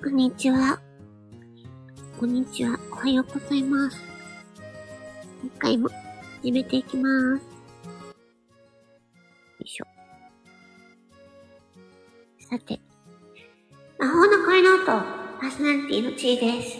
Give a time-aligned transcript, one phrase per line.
[0.00, 0.80] こんにちは。
[2.20, 2.78] こんにちは。
[2.92, 3.98] おはようございます。
[5.42, 5.88] 今回も
[6.40, 7.42] 始めていきます。
[7.42, 7.42] よ
[9.60, 9.86] いしょ。
[12.48, 12.80] さて、
[13.98, 16.78] 魔法の声の音、パーソナリティのちーです。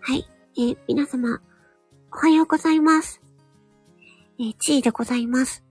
[0.00, 0.28] はい、
[0.58, 1.40] えー皆様、
[2.12, 3.22] おはようございます。
[4.38, 5.64] えー、ちーでございます。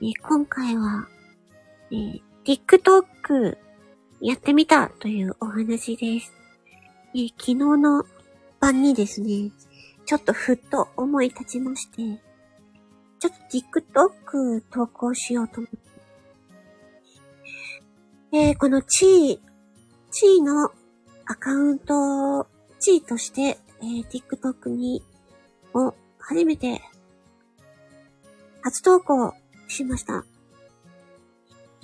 [0.00, 1.08] えー今回は、
[1.90, 3.56] えー TikTok
[4.20, 6.32] やってみたというお話です。
[7.14, 8.04] え昨日の
[8.58, 9.52] 晩にですね、
[10.06, 12.20] ちょっとふっと思い立ちまして、
[13.20, 15.70] ちょっと TikTok 投稿しようと思っ
[18.32, 18.38] て。
[18.50, 19.38] えこのチー、
[20.10, 20.72] チーの
[21.26, 22.48] アカウント、
[22.80, 25.00] チーとして、えー TikTok に、
[25.74, 26.80] を初めて、
[28.62, 29.32] 初投稿
[29.68, 30.24] しました。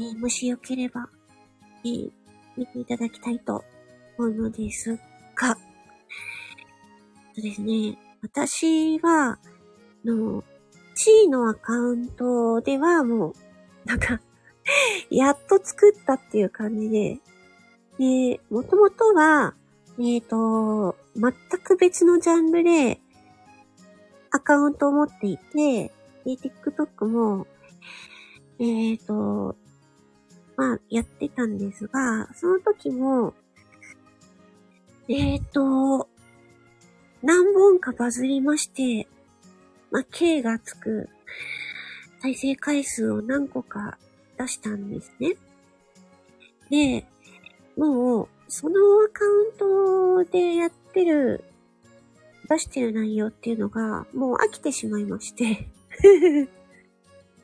[0.01, 1.09] えーもしよければ、
[1.85, 2.11] えー
[2.59, 3.65] 見ていただきたいと
[4.19, 4.99] 思うのです
[5.37, 5.59] が、そ
[7.39, 9.39] うですね、私は、
[10.05, 10.43] の、
[10.97, 13.35] チーのアカウントではもう、
[13.85, 14.21] なんか、
[15.09, 17.21] やっと作ったっていう感じで、
[17.99, 19.55] で、もともとは、
[20.01, 23.01] えっ、と、全く別のジャンルで
[24.31, 25.93] アカウントを持っていて、
[26.25, 27.47] で、TikTok も、
[28.59, 29.57] えっ、と、
[30.59, 33.33] まあ、やってたんですが、その時も、
[35.09, 36.09] えっ、と、
[37.23, 39.07] 何本かバズりまして、
[39.93, 41.09] まあ、K がつく
[42.21, 43.99] 再生回数を何個か
[44.37, 45.37] 出したんですね。
[46.71, 47.07] で、
[47.77, 51.45] もう、そのアカウントでやってる、
[52.49, 55.69] 出してる内容っていうのが、もう飽きてしまいまして、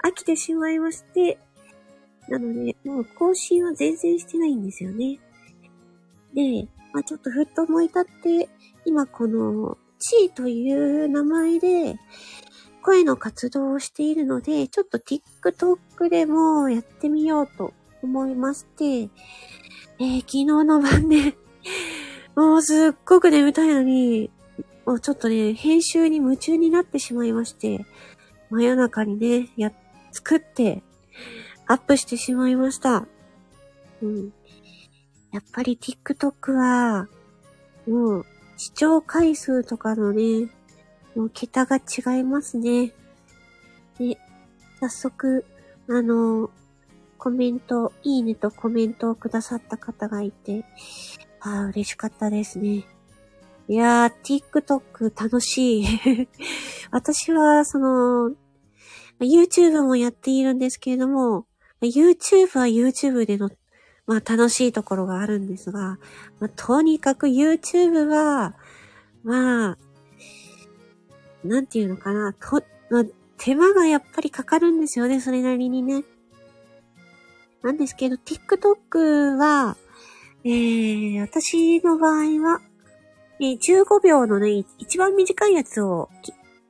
[0.03, 1.39] 飽きてしまいまして、
[2.29, 5.19] なので、もう更新は全然してないんですよね。
[6.35, 8.49] で、まあちょっとふっと思い立って、
[8.85, 11.97] 今この、チーという名前で、
[12.83, 21.37] 声の活動をしているので、ちょっと TikTok でもやってみようと思いまして、えー昨日の晩ね、
[22.37, 24.31] もうすっごく眠たいのに、
[24.85, 27.87] もうちょっとね、編集に夢中になってしまいまして、
[28.51, 29.73] 真夜中にね、や、
[30.13, 30.83] 作って、
[31.67, 33.07] アップしてしまいました。
[34.03, 34.33] うん。
[35.33, 37.09] やっぱり TikTok は、
[37.87, 38.27] もう、
[38.57, 40.49] 視聴回数とかのね、
[41.15, 42.93] もう桁が違いますね。
[43.99, 44.19] で、
[44.81, 45.45] 早速、
[45.89, 46.51] あの、
[47.19, 50.65] コメント、いいねとコメントをくださった方がいて、
[51.41, 52.85] ああ、嬉しかったですね。
[53.67, 56.29] いやー、TikTok 楽しい。
[56.93, 58.33] 私は、その、
[59.21, 61.47] YouTube もやっているんですけれども、
[61.87, 63.51] YouTube は YouTube での、
[64.07, 65.99] まあ楽しいところがあるんですが、
[66.41, 68.55] まあ、とにかく YouTube は、
[69.23, 69.79] まあ、
[71.45, 73.05] なんていうのかな、と、まあ、
[73.39, 76.05] 手間がやっぱりかかるんですよね、それなりにね。
[77.63, 79.77] なんですけど、TikTok は、
[80.45, 82.61] えー、私の場合は、
[83.41, 86.09] えー15秒のね、一番短いやつを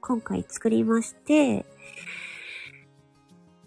[0.00, 1.66] 今回作りまして、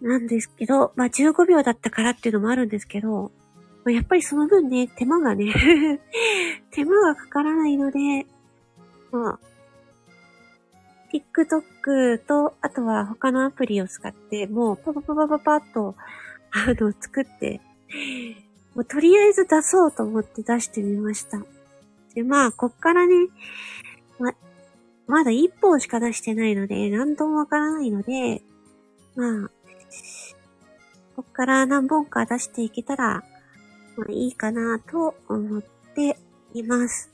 [0.01, 3.31] なんですけど、まあ15秒だったからっていうのもあるんですけど、
[3.87, 5.53] まあ、やっぱりその分ね、手間がね、
[6.71, 8.27] 手間がかからないので、
[9.11, 9.39] まあ、
[11.13, 15.95] TikTok と、あとは他のアプリを使って、もうパパパパパパッと、
[16.51, 17.61] あの、作って、
[18.75, 21.41] もうとりあえず出そうと思って出してみました。
[22.13, 23.27] で、まあ、こっからね、
[24.19, 24.33] ま、
[25.07, 28.41] まだ一本しか出してないので、何ともわからないので、
[29.15, 29.49] まあ、
[31.15, 33.23] こっから何本か出していけたら、
[33.97, 35.61] まあいいかなと思っ
[35.95, 36.17] て
[36.53, 37.11] います。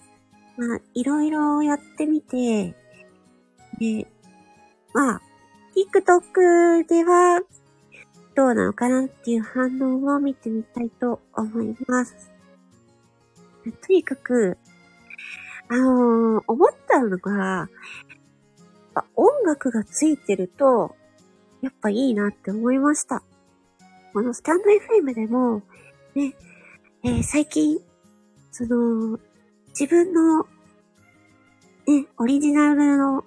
[0.57, 2.75] まあ、いろいろやってみて、
[3.79, 4.07] で、
[4.93, 5.21] まあ、
[5.75, 7.41] TikTok では
[8.35, 12.31] どうなのかなっていう反応を見てみたいと思います。
[13.63, 14.57] とにかく、
[15.69, 17.69] あのー思ったのが、
[19.15, 20.95] 音楽がついてると、
[21.63, 23.23] やっぱいいなって思いました。
[24.11, 25.61] このスタンド FM でも、
[26.13, 26.35] ね、
[27.05, 27.79] えー最近、
[28.51, 29.17] その、
[29.69, 30.43] 自分の、
[31.87, 33.23] ね、オリジナルの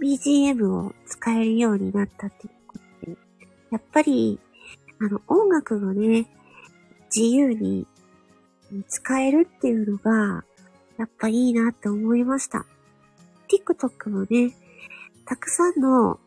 [0.00, 3.16] BGM を使えるようになったっていうことで、
[3.70, 4.40] やっぱり、
[5.00, 6.26] あの、音楽をね、
[7.14, 7.86] 自由に
[8.88, 10.44] 使えるっていうのが、
[10.98, 12.66] やっぱいいなって思いました。
[13.48, 14.56] TikTok もね、
[15.24, 16.18] たくさんの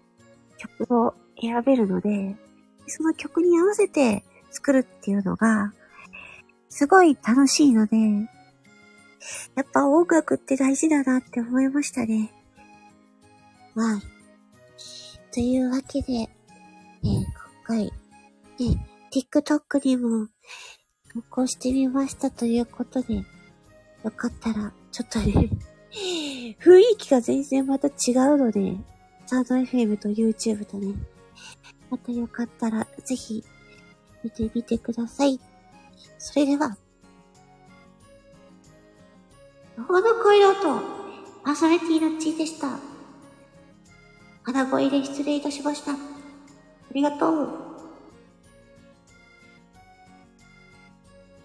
[0.58, 2.36] 曲を選べるので、
[2.88, 5.74] その曲に合わせて作るっていうのが、
[6.70, 7.98] すごい楽しいので、
[9.56, 12.32] やっぱ音楽って大事だなって思いましたね。
[13.76, 14.02] はい。
[15.34, 16.28] というわけで、え、
[17.04, 17.28] 今
[17.64, 17.92] 回、ね、
[19.12, 20.28] TikTok にも
[21.14, 23.24] 投稿してみましたということで、よ
[24.16, 25.50] かったら、ちょっとね、
[26.60, 28.78] 雰囲気が全然また違うので、
[29.28, 30.96] スタード FM と YouTube とね、
[31.90, 33.44] またよかったら、ぜひ、
[34.24, 35.38] 見てみてください。
[36.18, 36.78] それでは、
[39.76, 40.82] 魔法の声の音、
[41.44, 42.80] パーソナリティのちーでした。
[44.44, 45.92] 鼻声で失礼いたしました。
[45.92, 45.96] あ
[46.94, 47.67] りがとう。